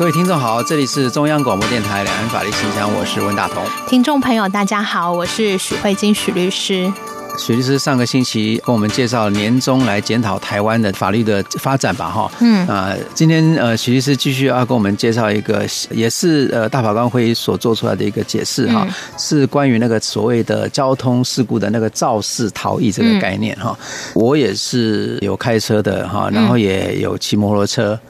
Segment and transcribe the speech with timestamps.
[0.00, 3.62] 各位听众好，这里是中央广播电台两岸法律信箱，我是温大同。
[3.86, 6.90] 听众朋友大家好，我是许慧晶许律师。
[7.36, 18.88] 许律师上个星期跟我们介绍年终来检讨台湾的法律的发展吧，哈，嗯啊，今天呃许律师继续要跟我们介绍一个，也是呃大法官会议所做出来的一个解释哈，
[19.18, 23.78] 是关于那个所谓的交通事故的那个肇事逃逸这个概念哈。
[24.14, 28.00] 我也是有开车的哈，然后也有骑摩托车。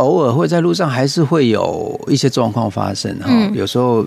[0.00, 4.04] 偶尔会在路上还是会有一些状况发生哈，有时候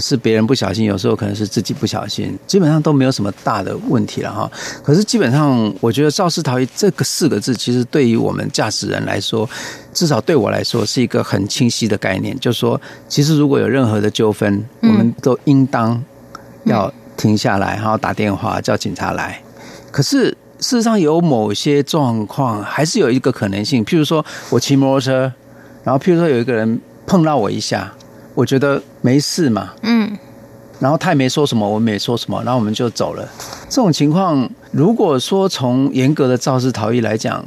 [0.00, 4.50] 是别人不小心，有时候可能是自己不小心，基本上都没有什么大的问题了哈。
[4.82, 9.48] 可是基本上，我觉得肇事逃逸这个四个字，其实对于我们驾驶人来说，
[9.94, 16.02] 至少对我来说是一个很清晰的概念，就是说，其实如果有任何的纠纷，我们都应当
[16.64, 19.40] 要停下来，然后打电话叫警察来。
[19.92, 20.36] 可是。
[20.58, 25.32] 事实上，有某些状况还是有一个可能性，譬如说我骑摩托车，
[25.84, 27.92] 然后譬如说有一个人碰到我一下，
[28.34, 30.16] 我觉得没事嘛，嗯，
[30.80, 33.28] 然后他也没说什么，我没说什么，然后我们就走了。
[33.68, 37.44] 这种情况，如果说从严格的肇事逃逸来讲，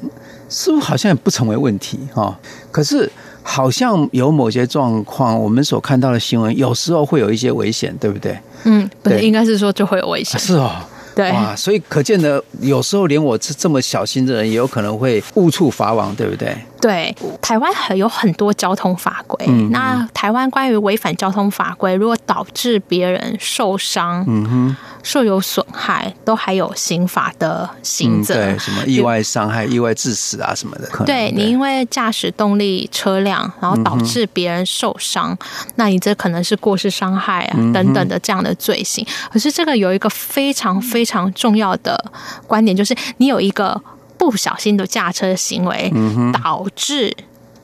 [0.48, 2.38] 似乎好像也不成为问题哈。
[2.72, 8.38] 可是好像有某些状况，我们所看到的新闻，有时候会有一些危险，对不对？
[8.66, 10.40] 嗯，不是，应该是说就会有危险。
[10.40, 10.72] 是哦。
[11.20, 16.56] 对哇，所以可见的，有时候连我这这么小心的人，也有可能会误触法网，对不对？
[16.82, 19.46] 对，台湾很有很多交通法规。
[19.48, 28.34] 嗯，那台湾关于违反交通法规，如果导致别人受伤，嗯哼，受有损害，都还有刑法的刑责。
[28.34, 30.90] 对，什么意外伤害、意外致死啊什么的。
[31.06, 35.38] 对，你因为驾驶动力车辆，然后导致别人受伤，
[35.76, 39.06] 那你这可能是过失伤害啊等等的这样的罪行。
[39.32, 42.12] 可是这个有一个非常非常重要的
[42.48, 43.82] 观点，就是你有一个。
[44.20, 45.92] 不小心的驾车行为
[46.44, 47.16] 导致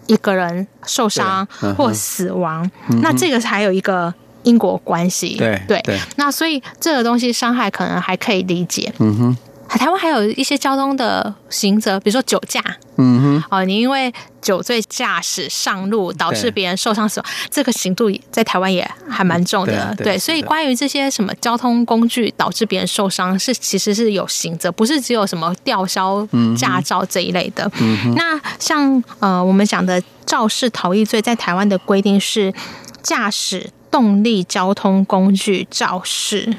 [0.07, 1.45] 一个人受伤
[1.77, 2.67] 或死亡，
[3.03, 4.11] 那这个还有一个
[4.43, 5.35] 因果关系。
[5.35, 8.91] 对对，那所以这个东西伤害可能还可以理解。
[8.99, 9.38] 嗯哼。
[9.78, 12.62] 台湾还有一些交通的刑责，比如说酒驾，
[12.97, 26.28] 嗯哼，哦，你因为酒醉驾驶上路导致别人受伤死亡，这个刑度在台湾也还蛮重的，对，对，所以关于这些什么交通工具导致别人受伤，是其实是有刑责，不是只有什么吊销
[26.58, 27.69] 驾照这一类的。
[27.80, 32.53] 嗯，那像呃我们讲的肇事逃逸罪，在台湾的规定是
[33.03, 36.56] 驾驶动力交通工具肇事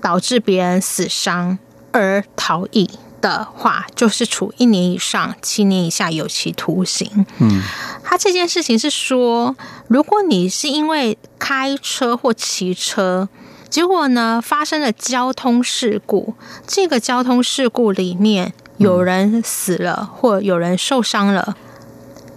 [0.00, 1.58] 导致别人死伤。
[1.92, 7.26] 而逃逸的话，就是处一年以上七年以下有期徒刑。
[7.38, 7.62] 嗯，
[8.02, 9.54] 他这件事情是说，
[9.88, 13.28] 如果你是因为开车或骑车，
[13.70, 16.34] 结果呢发生了交通事故，
[16.66, 21.56] 这个交通事故里面有人死了或有人受伤了，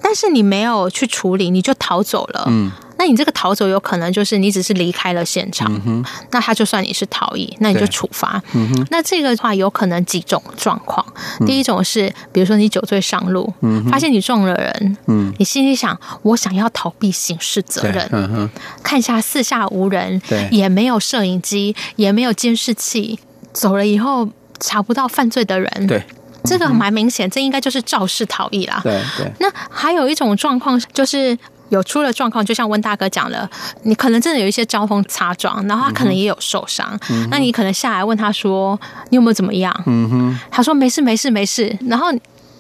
[0.02, 2.46] 但是你没有去处理，你就逃走了。
[2.48, 2.72] 嗯。
[2.98, 8.42] 那你这个逃走有可能就是你只是离开了现场，嗯、那他就算你是逃逸，那你就处罚。
[8.54, 11.06] 嗯、那这个的话有可能几种状况。
[11.40, 18.50] 嗯、第一种是，比如说你酒醉上路，嗯、发现你撞了人，嗯、你心里想我想要逃避刑事责任，嗯、
[18.82, 23.20] 看一下四下无人，也没有摄影机，也没有监视器，
[23.52, 24.28] 走了以后
[24.60, 26.02] 查不到犯罪的人，对，
[26.44, 28.80] 这个蛮明显，这应该就是肇事逃逸啦。
[28.84, 29.32] 对对。
[29.40, 31.38] 那还有一种状况就是。
[31.70, 33.50] 有出了状况，就像温大哥讲了，
[33.84, 42.08] 你可能真的有一些交通擦撞，然后他可能也有受伤，嗯、那你可能下来问他说：“你有没有怎么样？”嗯、哼他说：“没事，没事，没事。”然后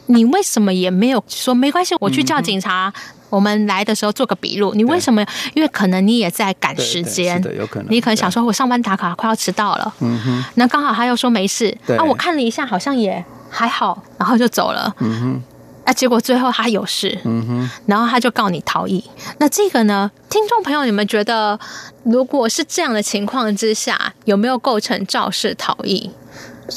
[0.07, 1.95] 你为什么也没有说没关系？
[1.99, 4.73] 我去叫警察，嗯、我们来的时候做个笔录。
[4.73, 5.23] 你为什么？
[5.53, 9.93] 因为可能你也在赶时间，有可能你可能想说，我上班打卡快要迟到了。
[9.99, 14.93] 嗯哼，那刚好他又说没事，啊，我看了一下，好像也还好，然后就走了。
[14.99, 15.43] 嗯哼。
[15.85, 15.93] 啊！
[15.93, 19.03] 结果最后他有事，嗯哼，然后他就告你逃逸。
[19.37, 21.57] 那这个呢，听众朋友，你们觉得
[22.03, 26.09] 如果是这样的情况之下，有没有构成肇事逃逸？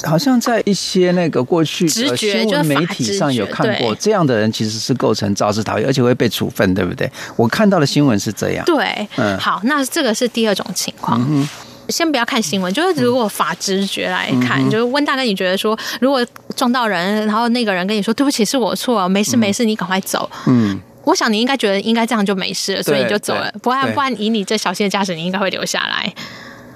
[0.04, 7.10] 好像在一些那个过去的新闻媒体上有看过，这样的人其实是构成肇事逃逸，而且会被处分，对不对？
[7.36, 8.64] 我看到的新闻是这样。
[8.66, 11.24] 对，嗯，好，那这个是第二种情况。
[11.30, 11.48] 嗯
[11.88, 16.22] 先不要看新闻，就是如果法直觉来看，嗯、就是温大哥，你觉得说，如果
[16.58, 20.28] 撞到人，然后那个人跟你说对不起，是我错，没事没事，嗯、你赶快走。
[20.48, 23.50] 嗯，我想你应该觉得应该这样就没事了，所以你就走了。
[23.62, 26.12] 不然不然，以你这小心的驾驶，你应该会留下来。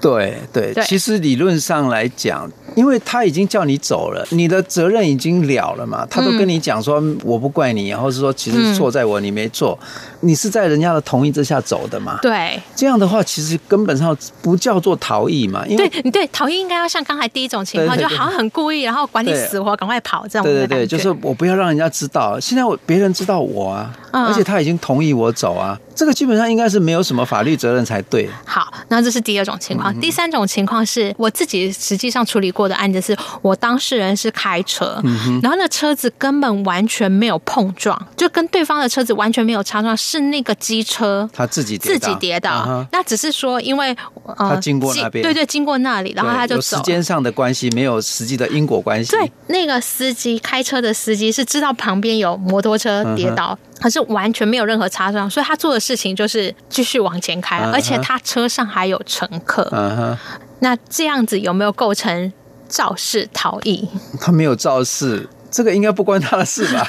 [0.01, 6.05] 对对，其实理论上来讲，因为他已经叫你走了，你的责任已经了了嘛。
[6.09, 9.77] 他都跟你讲说，我不怪你，然后是说其实错在我，你没错。
[10.23, 12.17] 你是在人家的同意之下走的嘛？
[12.21, 12.61] 对。
[12.75, 15.65] 这样的话，其实根本上不叫做逃逸嘛。
[15.67, 20.43] 因为对，对，逃逸应该要像刚才第一种情况，就好像很故意，然后管你死活，赶快跑这样。
[20.43, 25.77] 对对对，就是我不要让人家知道，现在我别人知道我啊，而且他已经同意我走啊。
[25.95, 28.27] 这个基本上应该是没有什么法律责任才对。
[28.45, 29.93] 好，那这是第二种情况。
[29.93, 42.51] 嗯、第三种情况是我自己实际上处理过的案子，是我当事人是开车，嗯、然后那车子根本完全没有碰撞，就跟对方的车子完全没有擦撞，是那个机车他自己自己跌倒。
[42.51, 46.77] 啊、那只是说，因为、呃、他经过那边，对对，经过那里，然后他就走。
[46.77, 49.11] 时间上的关系，没有实际的因果关系。
[49.11, 53.57] 对，那个司机开车的司机是知道旁边有摩托车跌倒。
[53.61, 60.17] 嗯可是完全没有任何擦伤，所以他做的事情就是继续往前开，而且他车上还有乘客。
[60.59, 62.31] 那这样子有没有构成
[62.69, 63.85] 肇事逃逸？
[64.21, 66.85] 他没有肇事，这个应该不关他的事吧？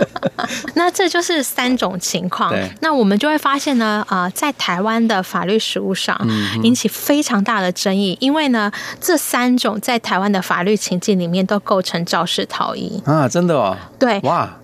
[0.74, 2.54] 那这就是三种情况。
[2.80, 6.14] 那我们就会发现呢，呃，在台湾的法律实务上
[6.62, 8.70] 引起非常大的争议，因为呢，
[9.00, 13.26] 这三种在台湾的法律情境里面都构成肇事逃逸啊！
[13.26, 13.76] 真的哦？
[13.98, 14.57] 对，哇。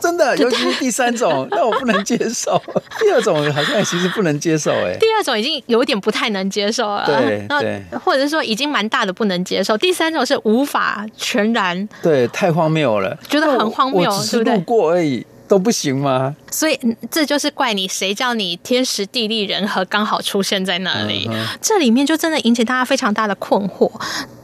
[0.00, 2.60] 真的，尤其是第三种， 那我不能接受。
[3.00, 4.96] 第二种好像其实不能接受，哎。
[5.00, 9.76] 第二种已经有点不太能接受了，对对，或者是说已经蛮大的不能接受。
[9.78, 16.36] 第三种是无法全然，对，太荒谬了，觉得很荒谬，只是路过而已，都不行吗？
[16.50, 16.78] 所以
[17.10, 21.28] 这就是怪你，谁叫你天时地利人和刚好出现在那里？
[21.60, 23.90] 这里面就真的引起大家非常大的困惑。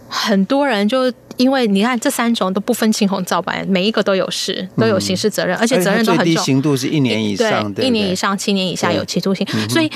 [0.09, 6.25] 很多人就因为你看这三种都不分青红皂白，每一个都有事，都有刑事责任，而且责任都很重。
[6.25, 9.47] 最低刑度是一年以上，对，一年以上七年以下有期徒刑。
[9.69, 9.91] 所以，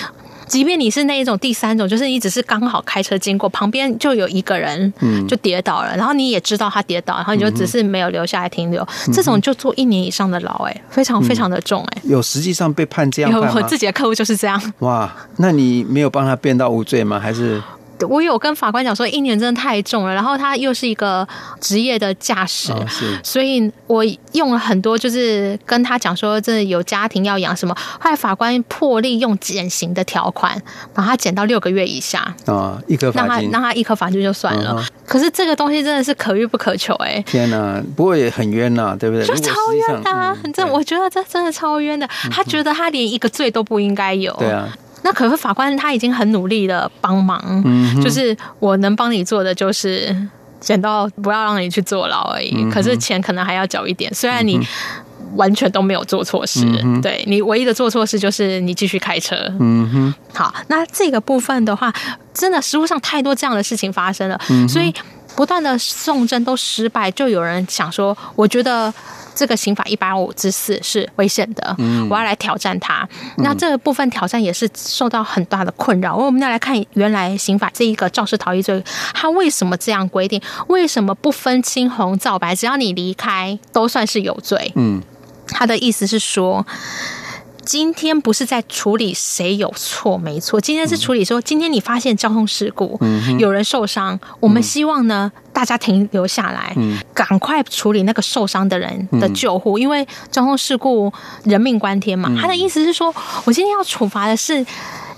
[0.46, 4.92] 即便你是那一种第三种，就是你只是刚好开车经过，旁边就有一个人
[5.28, 12.02] 就跌倒了，然后你也知道他跌倒，然后你就只是没有留下来停留，这种就坐一年以上的牢，哎，非常非常的重，哎。
[12.04, 13.52] 有实际上被判这样判吗？
[13.54, 14.60] 我自己的客户就是这样。
[14.80, 17.18] 哇，那你没有帮他辩到无罪吗？
[17.18, 17.62] 还是？
[18.08, 20.14] 我有跟法官讲说，一年真的太重了。
[20.14, 21.26] 然后他又是一个
[21.60, 22.86] 职业的驾驶，哦、
[23.22, 27.74] 所以我用了很多，就是跟他讲说，这有家庭要养什么。
[27.98, 30.60] 后来法官破例用减刑的条款，
[30.94, 34.76] 把他减到六个月以下啊、哦，一颗罚金，让他让他一颗罚金就算了。
[34.78, 37.22] 嗯、可是这个东西真的是可遇不可求哎、欸！
[37.26, 39.26] 天哪，不过也很冤呐，对不对？
[39.26, 42.08] 就超冤的、啊，这、嗯、我觉得这真的超冤的。
[42.30, 44.32] 他觉得他连一个罪都不应该有。
[44.38, 44.68] 对啊。
[45.02, 50.14] 那可是法官他已经很努力的帮忙，嗯、就是我能帮你做的就是
[50.60, 52.54] 减到不要让你去坐牢而已。
[52.56, 54.60] 嗯、可是钱可能还要缴一点，虽然你
[55.36, 59.36] 完全都没有做错事，嗯、对你唯一的做错事就是你继续开车。
[59.58, 61.92] 嗯哼，好，那这个部分的话，
[62.34, 64.92] 真的实物上太多这样的事情发生了，嗯、所以
[65.40, 68.92] 不断的送审都失败，就有人想说，我觉得。
[69.32, 71.74] 这个刑法一百五之四是危险的，
[72.10, 73.08] 我要来挑战它。
[73.38, 76.14] 那这个部分挑战也是受到很大的困扰。
[76.14, 78.84] 我们要来看原来刑法这一个肇事逃逸罪，
[79.14, 80.42] 它为什么这样规定？
[80.66, 84.70] 为什么不分青红皂白，只要你离开都算是有罪？
[84.74, 85.00] 嗯，
[85.46, 86.66] 他的意思是说。
[87.70, 92.98] 今天不是在处理谁有错没错，今天是处理说，今天你发现交通事故，
[93.38, 96.74] 有人受伤，我们希望呢，大家停留下来，
[97.14, 101.12] 赶快处理那个受伤的人的救护，因为交通事故
[101.44, 102.28] 人命关天嘛。
[102.36, 104.66] 他的意思是说，我今天要处罚的是。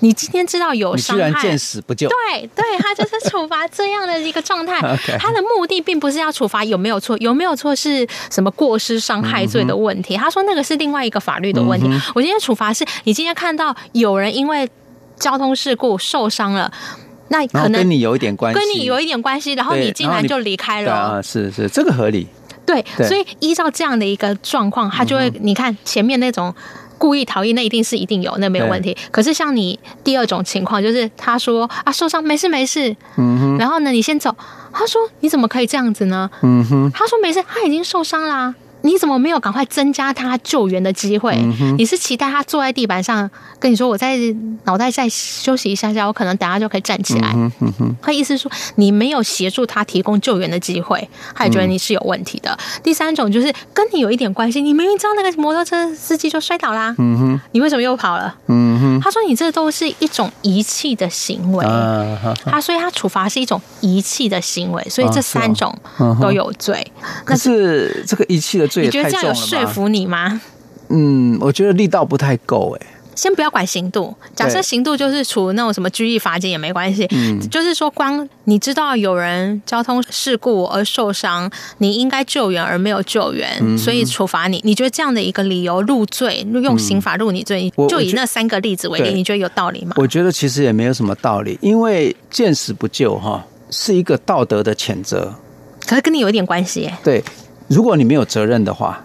[0.02, 2.09] 你今天知道有伤害，居然见死不救。
[2.09, 4.80] 对对，他就是处罚这样的一个状态。
[5.16, 10.16] 他的目的并不是要处罚有没有错，有没有错是什么过失伤害罪的问题。
[10.16, 11.87] 他说那个是另外一个法律的问题。
[12.16, 14.68] 我今天处罚是你今天看到有人因为
[15.16, 16.68] 交通事故受伤了，
[17.28, 20.92] 那可能跟你有一点关系，跟你有一点关系，然后你竟然就离开了。
[20.92, 22.26] 啊，是是，这个合理。
[22.66, 26.52] 对，所以依照这样的一个状况，他就会你看前面那种。
[27.02, 28.97] 故意逃逸，那一定是一定有，那没有问题。
[29.11, 34.32] 可是像你第二种情况，就是他说啊受伤没事没事，嗯哼，然后呢你先走，
[34.73, 36.30] 他说你怎么可以这样子呢？
[36.42, 38.54] 嗯哼，他说没事，他已经受伤啦。
[38.83, 41.35] 你怎么没有赶快增加他救援的机会？
[41.37, 44.17] 嗯、你是期待他坐在地板上跟你说：“我在
[44.65, 47.33] 脑袋再休息一下下，我可能等下就可以站起来。
[47.35, 52.51] 嗯”嗯、他意思是说你没有协助他提供救援的机会，他也觉得你是有问题的。
[52.51, 56.95] 嗯、第三种就是跟你有一点关系，你明明知道那个摩托车司机就摔倒啦，
[57.53, 58.35] 你为什么又跑了？
[59.01, 61.65] 他说你这都是一种遗弃的行为，
[62.45, 65.73] 他所以他处罚是一种遗弃的行为，所以这三种
[66.21, 66.75] 都有罪。
[67.01, 68.72] 啊、是可是这个遗弃的。
[68.81, 70.41] 你觉得这样有说服你吗？
[70.88, 72.87] 嗯，我觉得力道不太够，哎。
[73.14, 77.07] 先不要管刑度，假设刑度就是处那种什么拘役罚金也没关系。
[77.11, 84.62] 嗯，就是说，光你知道有人交通事故而受伤，你应该救援而没有救援，嗯、所以处罚你。
[84.64, 89.95] 你觉得这样的一个理由入罪，用刑法入你罪，嗯、就以那三个例子为例，你觉得有道理吗？
[89.99, 95.35] 我觉得其实也没有什么道理，因为见死不救哈是一个道德的谴责，
[95.87, 96.91] 可是跟你有一点关系。
[97.05, 97.23] 对，
[97.69, 99.02] 如果你没有责任的话，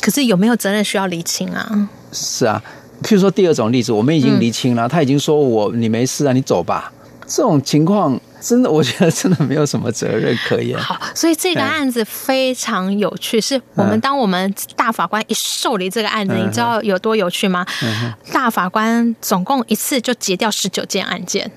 [0.00, 1.88] 可是有没有责任需要厘清啊？
[2.12, 2.62] 是啊。
[3.02, 6.92] 譬如说第二种例子，我们已经厘清了，嗯、他已经说我你没事啊，你走吧。
[7.26, 10.78] 这种情况真的，我觉得真的没有什么责任可言。
[10.78, 17.66] 好，所以这个案子非常有趣，是我们当我们大法官一受理这个案子，嗯、你知道有多有趣吗？
[17.82, 21.50] 嗯、大法官总共一次就结掉十九件案件。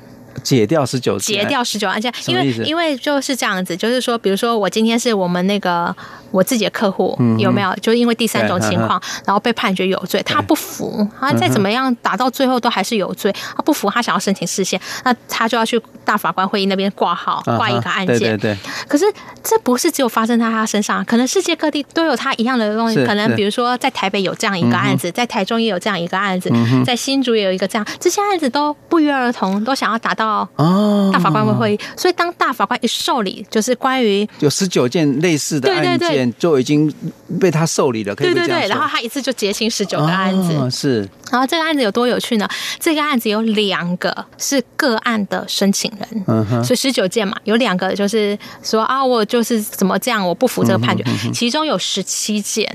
[0.44, 5.96] 解掉十九，解掉十九案件，因为因为就是这样子，就是说，比如说我今天是我们那个
[6.32, 7.74] 我自己的客户，嗯、有没有？
[7.82, 18.20] 就因为第三种情况，然后被判决有罪，他不服，他再怎么样打到最后都还是有罪，他不服，他想要申请释宪，那他就要去大法官会议那边挂号挂一个案件。
[18.20, 18.58] 对对对。
[18.88, 19.06] 可是
[19.42, 23.04] 这不是只有发生在他身上，可能世界各地都有他一样的东西。
[23.06, 26.52] 可能比如说在台北有这样一个案子，在台中也有这样一个案子，
[26.86, 30.25] 在新竹也有一个这样，这些案子都不约而同都想要达到。
[30.56, 36.94] 哦，大法官会会议，所以当大法官一受理，就是关于有十九件类似的案件，就已经
[37.40, 38.16] 被他受理了。
[38.16, 41.10] 可以对对对，然后他一次就结清十九个案子，是。
[41.32, 42.48] 然后这个案子有多有趣呢？
[42.80, 51.04] 这个案子有两个是个案的申请人，嗯，所以十九件嘛，有两个就是说啊，我就是怎么这样，我不服这个判决。
[51.34, 52.66] 其中有十七件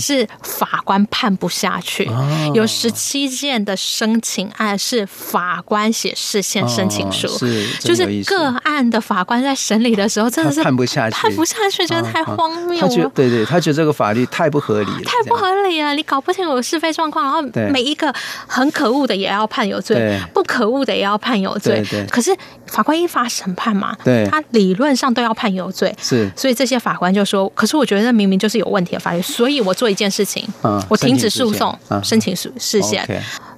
[0.00, 2.08] 是法官判不下去，
[2.54, 12.80] 有十七件的申请案是法官写事先申请书，是就是个案的法官在审理的时候真的是判不下去，判不下去，觉得太荒谬了。
[12.82, 17.96] 他觉得对对，他觉得这个法律太不合理了，太不合理了，你搞不清楚是非状况，然后每一。
[17.96, 18.14] 个
[18.46, 21.82] 很可恶的也要判有罪，不可恶的也要判有罪。
[21.90, 22.30] 对对，可是
[22.66, 25.96] 法官依法审判嘛，对他理论上都要判有罪。
[25.98, 31.74] 是，所以这些法官就说：“可是我觉得明明就是有问题的法律，所以我做一件事情，嗯、我停止诉讼，
[32.04, 33.02] 申请释释宪。
[33.08, 33.16] 嗯”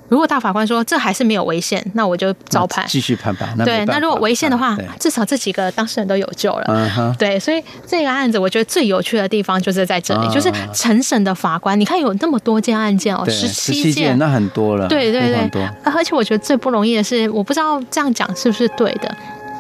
[0.09, 3.55] 如果大法官说这还是没有违宪，那我就照判，继续判吧。
[3.65, 6.65] 对，那如果违宪的话，至少这几个当事人都有救了。
[6.69, 7.15] 嗯。
[7.19, 14.89] 对，所以这个案子我觉得最有趣的地方就是在这里，就是陈审的法官，你看有那么多件案件哦，十七件，那很多了。
[14.89, 19.17] 对对对，而且我觉得最不容易的是，我不知道这样讲是不是对的。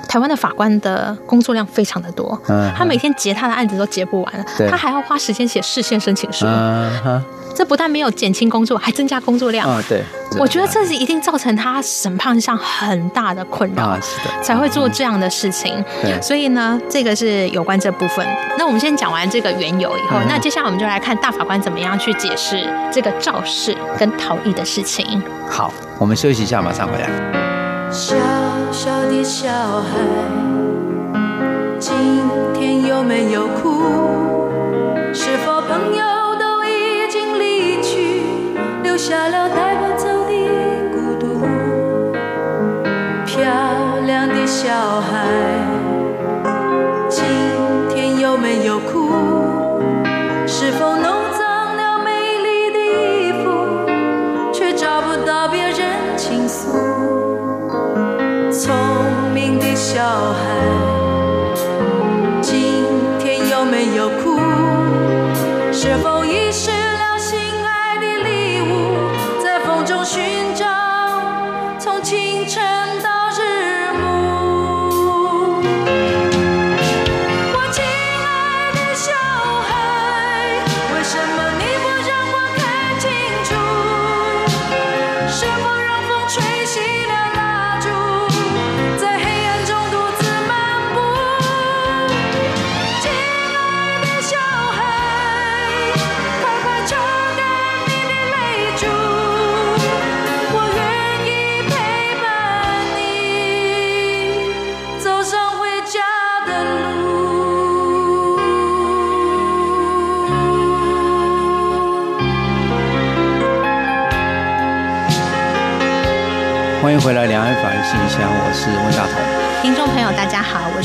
[0.08, 2.40] 台湾的法官的工作量非常的多，
[2.74, 6.46] 他每天结他的案子都结不完了，他还要花时间写事先申请书。
[7.54, 9.68] 这不但没有减轻工作，还增加工作量。
[9.68, 10.00] 啊，对，
[10.38, 15.84] 我觉得这是一定造成他审判上很大的困扰，啊，是的，才会做这样的事情。
[16.00, 18.24] 对，所以呢，这个是有关这部分。
[18.56, 25.20] 那我们先讲完这个缘由以后，那接下来我们就来看大法官怎么样去解释这个肇事跟逃逸的事情。
[25.50, 27.47] 好，我们休息一下，马上回来。
[27.90, 28.14] 小
[28.70, 29.98] 小的小孩，
[31.78, 31.94] 今
[32.52, 33.82] 天有没有哭？
[35.14, 36.04] 是否朋友
[36.38, 38.22] 都已经离去，
[38.82, 38.94] 留？
[38.96, 39.37] 下了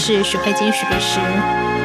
[0.06, 1.18] 是许慧金许律师。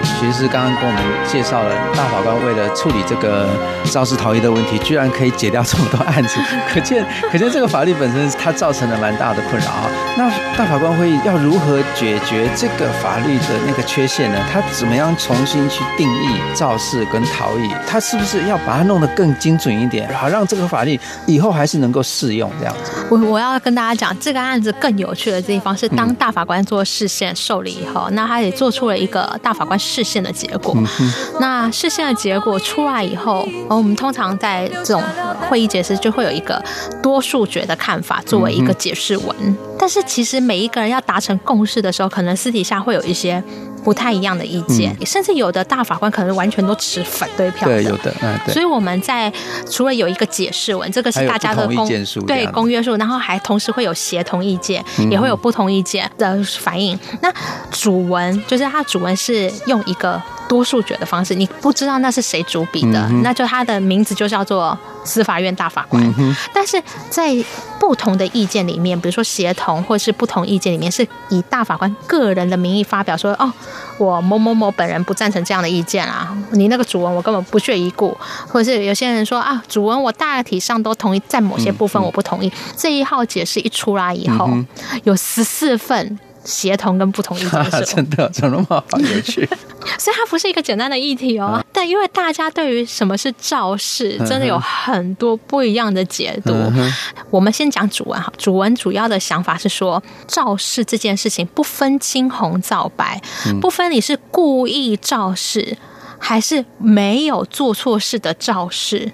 [0.02, 3.46] 许律师刚刚跟我们介绍了大法官为了处理这个
[3.84, 9.87] 肇事逃逸的问题，居然可以解掉这么多案子， 可见可见这个法律本身它造成了蛮大的困扰啊。
[10.16, 14.38] 那大法官会要如何解决这个法律的那个缺陷呢？
[14.52, 17.70] 他怎么样重新去定义肇事跟逃逸？
[17.87, 22.90] 他是不是要把它弄得更精准一点，好让这个法律以后还是能够适用这样子？
[23.10, 30.74] 我我要跟大家讲，这个案子更有趣的地方是，当大法官做释宪受理以后，嗯、那他也做出了一个大法官释宪的结果。
[30.76, 35.02] 嗯、那释宪的结果出来以后，我们通常在这种
[35.48, 36.62] 会议解释就会有一个
[37.02, 39.36] 多数决的看法作为一个解释文。
[39.40, 43.42] 嗯、但是其实每一个人要达成共识的时候，可能私底下会有一些
[43.85, 47.66] 不太一样的意见，嗯、甚至有的大法官可能完全都持反对票。
[47.68, 48.14] 对，有的。
[48.20, 48.52] 嗯，对。
[48.52, 49.32] 所以我们在
[49.70, 51.88] 除了有一个解释文，这个是大家的公
[52.26, 56.99] 对公约数，然后还同时会有协同意见，嗯、也会有不同意见的反应。
[57.23, 57.32] 那
[57.70, 60.20] 主文就是它主文是用一个。
[60.49, 66.02] 多数决的方式，你不知道那是谁主笔的，嗯、那就它的名字就叫做司法院大法官。
[66.16, 67.37] 嗯、但是在
[67.78, 73.52] 不同的意见里面，比如说协同或是不同意见里面，是以大法官个人的名义发表说：“哦，
[73.99, 78.16] 我某某某本人不赞成这样的意见啊，你那个主文我根本不屑一顾。”
[78.49, 82.49] 或者是有些人说：“啊，主文我大体上都同意，在某些部分我不同意。
[82.49, 84.66] 嗯”这一号解释一出来以后，嗯、
[85.04, 86.18] 有十四份。
[86.45, 89.49] 协同跟不同意见是、啊、真的，怎么那么好有趣？
[89.99, 91.47] 所以它不是一个简单的议题哦。
[91.47, 96.52] 啊、但因为大家对于什么是肇事，真的有很多不一样的解读。
[96.52, 96.92] 嗯、
[97.30, 105.76] 我们先讲主文哈，主文主要的想法是说，肇事这件事情不分青红皂白，嗯、不分你是故意肇事
[106.18, 109.12] 还是没有做错事的肇事。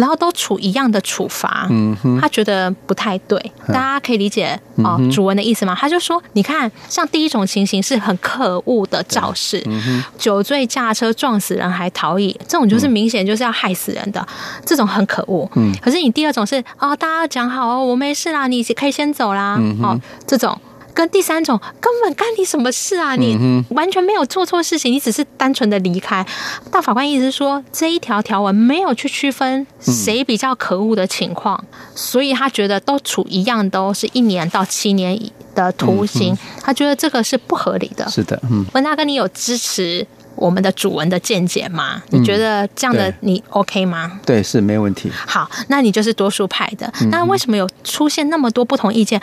[0.00, 3.38] 然后都处一样的处罚，嗯哼，他觉得不太对，
[3.68, 5.76] 大家可以理解哦，主文的意思吗？
[5.78, 14.26] 他就说，你看，像第一种情形是很可恶的肇事，嗯，酒醉驾车撞死人还逃逸，这种就是明显就是要害死人的，
[14.64, 15.48] 这种很可恶。
[15.56, 20.58] 嗯，可是你第二种是哦，大家讲好哦，我没事啦，你可以先走啦，哦，这种。
[21.00, 23.16] 跟第三种根本干你什么事啊？
[23.16, 26.24] 你完全没有做错事情，你只是单纯的离开。
[26.70, 31.64] 大法官意思是说，这一条条文没有去区分谁比较可恶的情况，
[31.94, 35.18] 所以他觉得都处一样，都是一年到七年
[35.54, 36.36] 的徒刑。
[36.60, 38.06] 他觉得这个是不合理的。
[38.10, 38.66] 是的，嗯。
[38.74, 42.02] 文大哥，你有支持我们的主文的见解吗？
[42.10, 44.20] 你觉得这样的你 OK 吗？
[44.26, 45.10] 对，是没问题。
[45.26, 46.92] 好，那你就是多数派的。
[47.10, 49.18] 那为什么有出现那么多不同意见？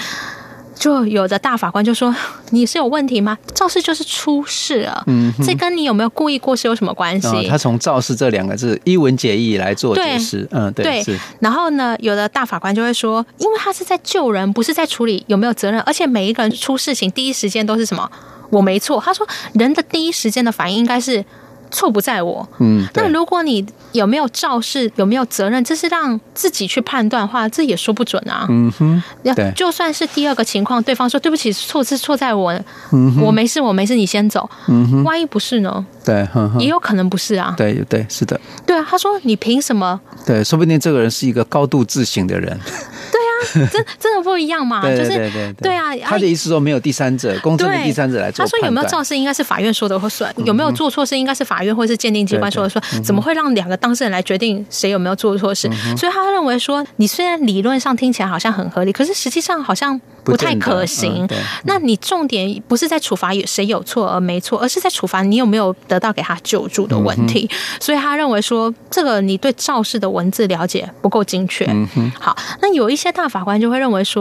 [0.78, 2.14] 就有的大法官就说
[2.52, 3.38] ：“你是有问题吗？
[3.54, 10.86] 肇事就是出事了，嗯，这跟你有没有故意过失有什么关系？”哦，他从“肇事”这两个字一文解义来做解释，嗯，对。
[10.86, 18.10] 对是然后呢，有的大法官就会说：“因为他是在救人，不是在处理有没有责任，而且每一个人出事情第一时间都是什么？
[18.50, 21.24] 我没错。”他说：“人的第一时间的反应应该是。”
[21.72, 22.48] 错不在我。
[22.60, 28.46] 嗯，那如果你有没有肇事，有没有责任，这是让自己去判断的话，这也说不准啊。
[28.50, 29.02] 嗯哼，
[29.36, 32.52] 对，就算是第二个情况，对方说对不起，错是错在我，
[32.92, 34.50] 嗯哼，我没事，我没事，你先走。
[34.68, 35.86] 嗯哼，万一不是呢？
[36.04, 37.54] 对，呵呵，也有可能不是啊。
[37.58, 38.40] 对对，是的。
[38.66, 40.00] 对啊，他说你凭什么？
[40.26, 42.58] 对，说不定这个人是一个高度自省的人。
[43.12, 44.82] 对啊真 真的不一样嘛？
[44.82, 48.46] 就是对啊，他的意思说没有第三者，公正的第三者来做。
[48.46, 52.84] 他说有没有肇事应该是法院说的会算，有没有做错事应该是法院或是鉴定机关说的算。
[53.04, 55.70] 怎么会让两个当事人来决定谁有没有做错事？
[55.96, 61.28] 所以他认为说，你虽然理论上听起来好像很合理，可是实际上好像不太可行。
[61.64, 67.50] 那你重点不是在处罚有谁有错而没错，而是在处罚你有没有得到给他救助的问题。
[67.80, 71.66] 所以他认为说，这个你对肇事的文字了解不够精确。
[72.20, 73.28] 好，那有一些大。
[73.28, 74.17] 法官就会认为说，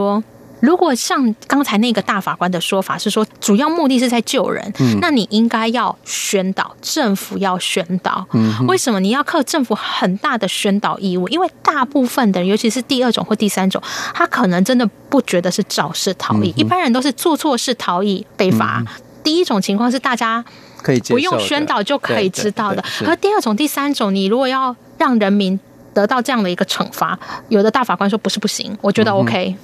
[0.60, 8.26] 如果像刚才那个大法官的说法是说，主要目的是在救人，嗯、那你应该要宣导，政府要宣导。
[8.32, 11.28] 嗯、为什么你要靠政府很大的宣导义务？
[11.28, 13.80] 因为大部分的人，尤其是第二种或第三种，
[14.14, 18.82] 他可能真的不觉得是肇事逃逸，嗯、一般人都是做错事逃逸被罚。
[18.86, 18.86] 嗯、
[19.22, 20.42] 第一种情况是大家
[20.82, 25.60] 可以不用宣导就可以知道的，而第二种、第三种，你如果要让人民。
[25.96, 29.56] 得到这样的一个惩罚，有的大法官说不是不行，我觉得 OK。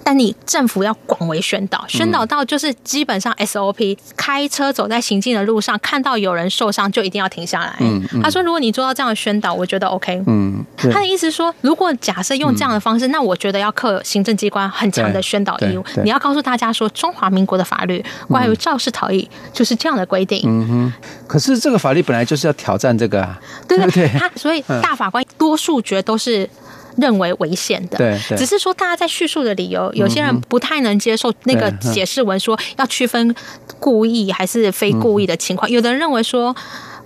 [0.00, 7.76] 嗯但你政府要广为宣导，宣导到就是基本上 SOP，开车走在行进的路上，看到有人受伤就一定要停下来。
[7.78, 10.20] 嗯嗯、他说，如果你做到这样的宣导，我觉得 OK。
[10.26, 15.84] 嗯，他的意思是说，如果假设用这样的方式，嗯、那我觉得要克行政机关很强的宣导义务。
[16.02, 20.42] 你要告诉大家说，中华民国的法律关于肇事逃逸就是这样的规定。
[20.44, 20.92] 嗯哼。
[21.28, 24.08] 可是这个法律本来就是要挑战这个啊，对不 对？
[24.18, 26.48] 他所以大法官多数决都是。
[26.96, 27.98] 认为危险的。
[27.98, 33.34] 对，只是说大家在叙述的理由，有些人不太能接受那个解释文说要区分
[33.78, 36.54] 故意还是非故意的情况，有的人认为说。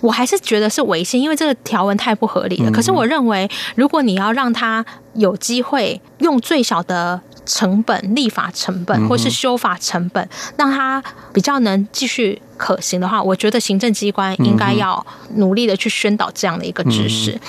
[0.01, 2.69] 我还是觉得是违宪，因为这个条文太不合理了。
[2.69, 11.01] 可是我认为，如果你要让他有机会用最小的成本、立法成本或是修法成本，让他
[11.33, 17.39] 比较能继续可行的话，我觉得行政机关应该要努力的去宣导这样的一个知识。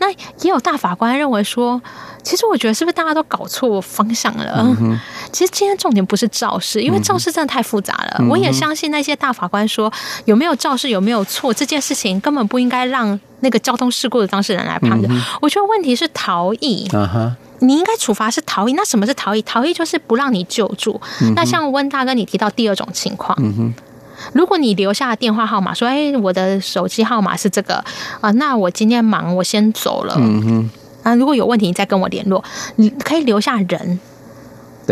[0.00, 1.80] 那也有大法官认为说。
[2.24, 4.64] 其实我觉得是不是大家都搞错方向了？
[4.80, 4.96] 嗯、
[5.32, 8.16] 其实今天重点不是肇事，因为肇事真的太复杂了。
[8.20, 9.92] 嗯、我也相信那些大法官说
[10.24, 15.12] 有没有肇事有没有错这件事情根本不应该让那个交通事故的当事人来判断。
[15.12, 16.88] 嗯、我觉得问题是逃逸，
[17.58, 18.72] 你应该处罚是逃逸。
[18.74, 19.42] 那什么是逃逸？
[19.42, 21.00] 逃逸就是不让你救助。
[21.22, 23.74] 嗯、那像温大哥你提到第二种情况，嗯、
[24.32, 27.84] 如果你留下电话号码说，哎，我的手机号码是这个
[28.20, 30.14] 啊，那我今天忙，我先走了。
[30.18, 30.70] 嗯哼
[31.02, 32.42] 啊，如果有问题，你再跟我联络。
[32.76, 34.00] 你可以留下人。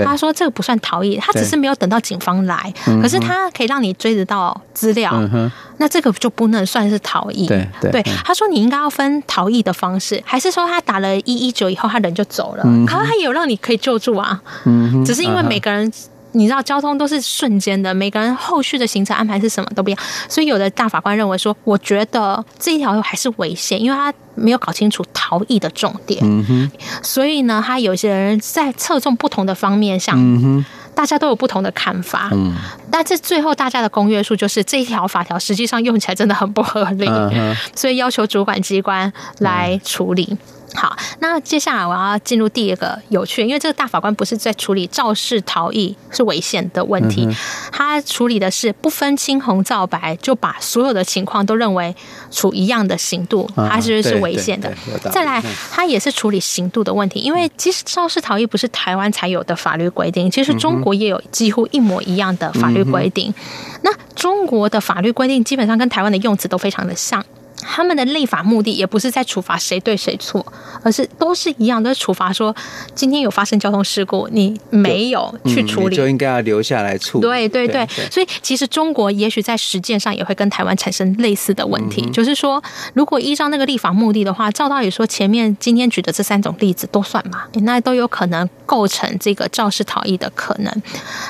[0.05, 5.11] 他说这个不算逃逸，他只是没有等到警方来，可是他可以让你追得到资料。
[5.15, 7.47] 嗯、那这个就不能算是逃逸。
[7.49, 12.63] 对，对，对，他说你应该要分逃逸的方式，还是说他打了一一九以后他人就走了？
[12.87, 14.41] 可是他也有让你可以救助啊。
[14.65, 15.93] 嗯、哼只是因为每个人。
[16.33, 26.21] 你知道交通都是瞬间的，每个人后续的行程安排是什么都不一样，所以有的大法官认为说，我觉得这一条路还是危险，因为他没有搞清楚逃逸的重点。
[26.23, 26.71] 嗯哼，
[27.03, 30.65] 所以呢，他有些人在侧重不同的方面上，
[30.95, 32.29] 大家都有不同的看法。
[32.33, 32.55] 嗯，
[32.91, 40.37] 但这最后大家的公约数就是这一条法条实际上用起来真的很不合理，嗯，所以要求主管机关来处理。
[40.75, 47.29] 好，那接下来我要进入第二个有趣，因为这个大法官不是在处理肇事逃逸是危险的问题，
[47.73, 51.95] 他处理的是不分青红皂白就把所有的情况都认为
[52.31, 54.73] 处一样的刑度，他是是危险的。
[55.11, 63.35] 再来，他也是处理刑度的问题，因为其实肇事逃逸不是台湾才有的法律规定，其实中国也有几乎一模一样的法律规定。
[63.83, 67.25] 那中国的法律规定基本上跟台湾的用词都非常的像。
[67.63, 70.45] 他们的立法目的也不是在处罚谁对谁错，
[70.83, 72.55] 而是都是一样，都是处罚说
[72.95, 77.23] 今天有发生交通事故，你没有去处理，就应该要留下来处理。
[77.23, 82.63] 对对对，所以其实中国也许在实践上也会跟台湾产生类似的问题，就是说，
[82.95, 90.83] 如果依照那个立法目的的话，照道理说前面今天举的这三种例子都算嘛，那都有可能构成这个肇事逃逸的可能。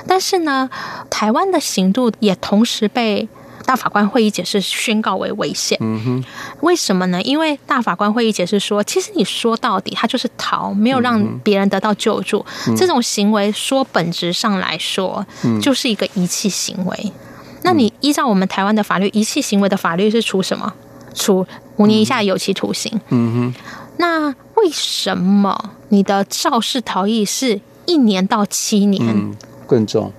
[0.07, 0.69] 但是呢，
[1.11, 3.29] 台湾的刑度也同时被。
[3.70, 6.24] 大法官会议解释宣告为违宪，嗯哼，
[6.62, 7.22] 为什么呢？
[7.22, 12.44] 因为大法官会议解释说，其实你说到底，他就是逃，没有让别人得到救助，
[12.76, 15.24] 这种行为说本质上来说，
[15.62, 17.12] 就是一个遗弃行为。
[17.62, 20.74] 那你依照我们台湾的法律，遗弃行为的法律是处什么？
[21.14, 23.00] 处五年以下有期徒刑。
[23.11, 23.54] 嗯哼，
[23.98, 29.00] 那为什么你的肇事逃逸是一年到七年？
[29.06, 29.37] 嗯、
[29.68, 30.12] 更重。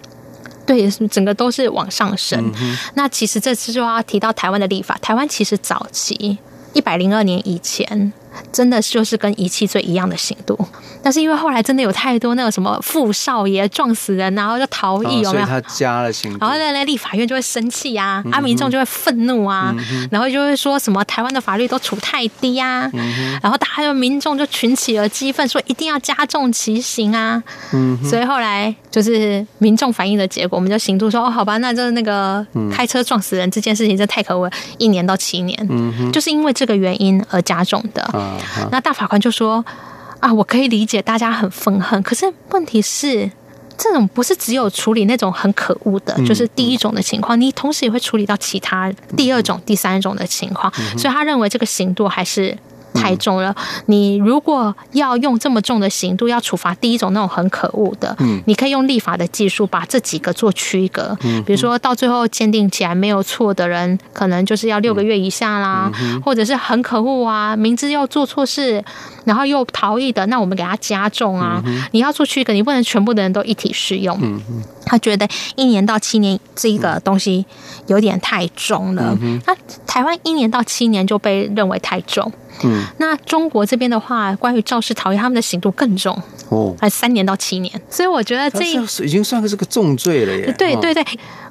[0.71, 2.51] 对，整个都是往上升。
[2.61, 4.97] 嗯、那其实这次就要提到台湾的立法。
[5.01, 6.37] 台湾其实早期
[6.73, 8.13] 一百零二年以前。
[8.51, 10.57] 真的就是跟遗弃罪一样的刑度，
[11.03, 15.45] 但是因为后来真的有太多那个什么富少爷撞死人，然后就逃逸，有没有？
[15.45, 19.75] 他加了刑，然后那那立法院就会生气啊，啊民众就会愤怒啊，
[20.09, 22.89] 然后就会说什么台湾的法律都处太低啊，
[23.41, 27.41] 然后大家就民众就群起而激愤，说一定要加重其刑啊。
[28.03, 38.20] 所以后来就是民众反映的结果，我们就刑度说哦，好吧，那就是那个开车撞死人这件事情，这太可恶，一年到七年，就是因为这个原因而加重的。
[38.71, 39.63] 那大法官就说
[40.19, 43.29] ：“啊，我可以理解大家很愤恨，可是问题是，
[43.77, 52.57] 这种不是只有处理那种很可恶的，就是第一种的情况，你同时也会处理到其他第二种、第三种的情况，所以他认为这个刑度还是。”
[52.93, 53.55] 太重了！
[53.85, 68.83] 你如果要用这么重的刑度，要处罚第一种那种很可恶的，嗯，你可以用立法的技术把这几个做区隔，嗯，比如说到最后鉴定起来没有错的人，可能就是要六个月以下啦，嗯，或者是很可恶啊，明知要做错事，
[69.25, 74.17] 然后又逃逸的，那我们给他加重啊，嗯，你要做区隔，你不能全部的人都一体适用。
[74.21, 74.41] 嗯，
[74.85, 77.45] 他觉得一年到七年这个东西
[77.87, 79.55] 有点太重了，那
[79.85, 82.31] 台湾一年到七年就被认为太重。
[82.63, 86.15] 嗯，那中国这边的话，关于肇事逃逸，他们的刑度更重
[86.49, 87.81] 哦，还三年到七年。
[87.89, 88.63] 所以我觉得这
[89.03, 90.53] 已经算是个重罪了耶。
[90.57, 91.03] 对对对，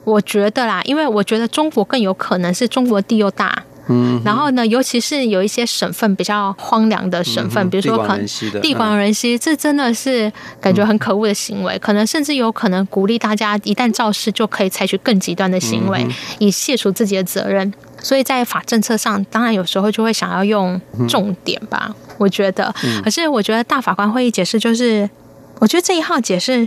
[0.04, 8.26] 我觉得啦，因为我觉得中国更有可能是中国地又大，嗯，然后呢，尤其是有一些省份比较荒凉的省份，比如说可能
[8.62, 16.07] 地广人稀，这真的是感觉很可恶的行为，可能甚至有可能鼓励大家一旦肇事就可以采取更极端的行为，
[16.38, 17.72] 以卸除自己的责任。
[18.03, 22.74] 所以在法政策上，当然有时候就会想要用重点吧，嗯、我觉得。
[23.05, 25.11] 可是我觉得大法官会议解释就是，
[25.59, 26.66] 我觉得这一号解释，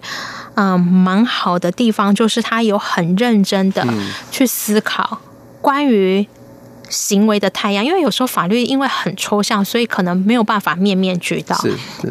[0.53, 3.83] 嗯，蛮好的地方就是他有很认真的
[4.29, 5.21] 去思考
[5.59, 6.27] 关于。
[6.93, 11.57] 行为的太阳，因为有时候法律因为很抽象，所以可能没有办法面面俱到。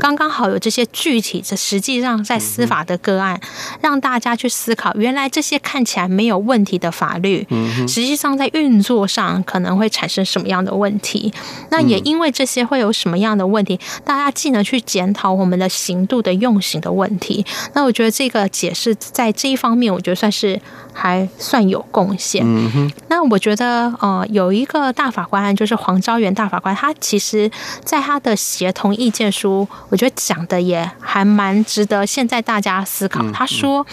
[0.01, 11.33] 刚刚好有这些具体的，实际上在司法的个案，嗯、让大家去思考，原来这些看起来没有问题的法律，嗯、实际上在运作上可能会产生什么样的问题。
[11.71, 17.47] 那也因为这些会有什么样的问题，大家既能去检讨我们的刑度的用刑的问题。
[17.75, 20.61] 那我觉得这个解释在这一方面，我觉得算是
[20.92, 22.42] 还算有贡献。
[22.44, 24.72] 嗯、那我觉得呃有一个。
[24.72, 27.50] 个大法官就是黄昭元大法官，他其实
[27.85, 33.22] 在他的协同意见书，我觉得讲的也还蛮值得现在大家思考。
[33.31, 33.87] 他说，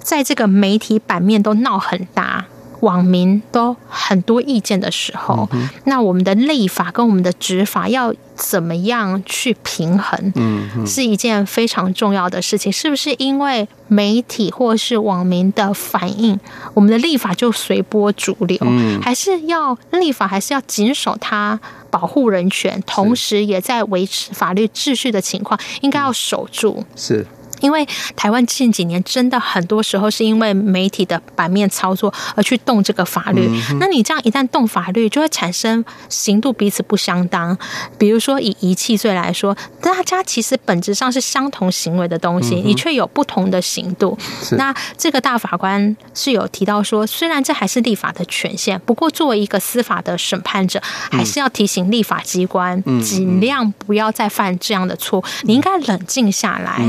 [0.00, 2.46] 在这个媒体版面都闹很大。
[2.80, 10.32] 网民都很多意见的时候，嗯、那我们的立法跟我们的执法要怎么样去平衡？
[10.34, 12.72] 嗯，是一件非常重要的事情。
[12.72, 16.38] 是不是因为媒体或是网民的反应，
[16.74, 18.58] 我们的立法就随波逐流？
[18.62, 26.84] 嗯、还是要立法，还是要谨守它保护人权，同时也在维持法律秩序的情况，应该要守住。
[26.96, 27.26] 是。
[27.60, 37.56] 因为台湾近几年真的很多时候是因为媒体的版面操作而去动这个法律，嗯、那你这样一旦动法律，就会产生刑度彼此不相当。
[37.98, 44.16] 比如说以遗弃罪来说，大家其实本质上是相同行为的东西，嗯、你却有不同的刑度。
[44.52, 56.80] 那这个大法官是有提到说，虽然这还是立法的权限，不过作为一个司法的审判者，还是要提醒立法机关尽量不要再犯这样的错，你应该冷静下来。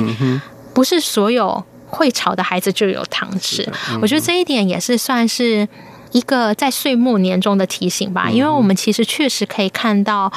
[0.71, 5.67] 嗯不是所有会吵的孩子就有糖吃，嗯、我觉得这一点也是算是
[6.13, 8.27] 一个在岁末年终的提醒吧。
[8.27, 10.31] 嗯、因为我们其实确实可以看到，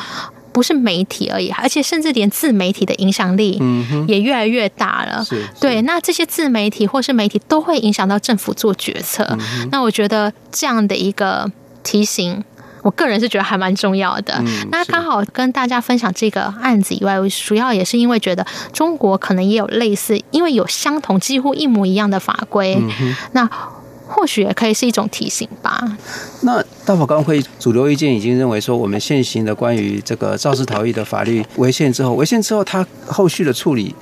[0.53, 3.63] 不是媒体而已，而且甚至连自媒体的影响力
[4.09, 5.25] 也越来越大了。
[5.31, 9.25] 嗯、对，那这些自媒体或是媒体都会影响到政府做决策。
[9.39, 11.51] 嗯、那我觉得这样的一个
[11.85, 12.43] 提醒。
[12.85, 14.35] 我个人是觉得还蛮重要的。
[14.47, 23.49] 嗯、那刚好跟大家分享这个案子以外，我主要也是因为觉得中国可能也有类似，因为有相同几乎一模一样的法规，嗯、那
[24.07, 25.97] 或许也可以是一种提醒吧。
[26.43, 33.95] 那大法官会主流意见已经认为说，我们现行的关于这个肇事逃逸的法律违宪之后，违宪之后，它后续的处理。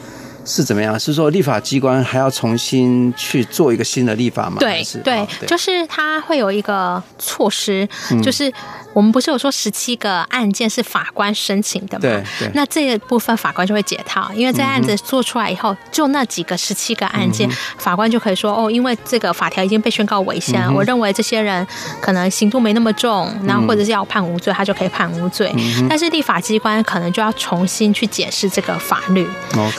[0.45, 0.99] 是怎么样？
[0.99, 4.57] 是说立法机关还要重新去做一个新的立法吗？
[4.59, 8.53] 对对，就是它会有一个措施，嗯、就是。
[8.93, 12.03] 我们不是有说十七个案件是法官申请的吗？
[12.03, 12.51] 对，对。
[12.55, 21.67] 那这个部分法官就会解套，因为这案子做出来以后，就那几个十七个案件，法官就可以说哦，因为这个法条已经被宣告违宪，我认为这些人
[22.01, 25.55] 可能刑度没那么重，然后或者是要判无罪，他就可以判无罪。
[25.89, 29.29] 但是立法机关可能就要重新去解释这个法律，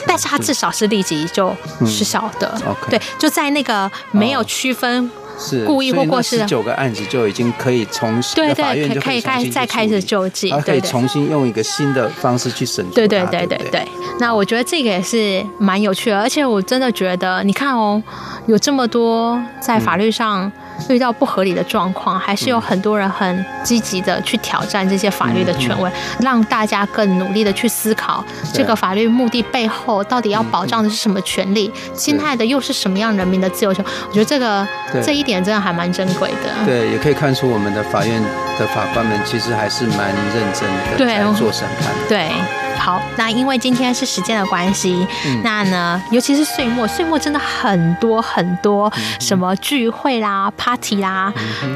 [0.06, 1.54] 但是他至少是立即就
[1.86, 2.60] 失效的。
[2.90, 5.10] 对，就在那个没有区分。
[5.38, 12.84] 是故意或过失的九个案子就已经可以重新对对，可以开再开始救济，他可以重新用一个新的方式去审。
[12.90, 13.86] 对对对对对。
[14.18, 18.02] 那我觉得这个也是蛮有趣的，而且我真的觉得，你看哦，
[18.46, 20.50] 有这么多在法律上
[20.88, 33.84] 遇到不合理的状况，还是有很多人很积极的去挑战这些法律的权威，让大家更努力的去思考这个法律目的背后到底要保障的是什么权利，侵害的又是什么样人民的自由权？
[34.08, 34.64] 我觉得这个
[35.02, 35.24] 这一。
[35.24, 38.22] 点真的还蛮珍贵的，对，也可以看出我们的法院
[38.58, 41.90] 的法官们其实还是蛮认真的在做审判。
[42.06, 42.28] 对，
[42.78, 51.32] 好，那因为今天是时间的关系，嗯、那呢，尤其是岁末，岁末真的很多很多什么聚会啦、party 啦，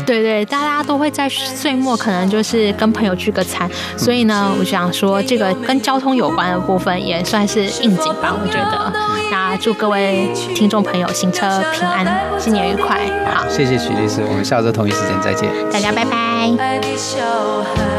[0.07, 8.93] 对对，大家都会在岁末可能就是跟朋友聚个餐，所以呢，我想说这个跟交通有关的部分也算是应景吧，我觉得。
[9.31, 12.07] 那祝各位听众朋友行车平安，
[12.39, 12.99] 新年愉快。
[13.27, 15.49] 好，谢谢许律师，我们下周同一时间再见。
[15.71, 17.98] 大家拜拜。